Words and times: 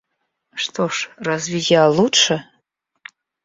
Что 0.55 0.89
ж, 0.89 1.11
разве 1.17 1.59
я 1.59 1.87
лучше? 1.87 2.43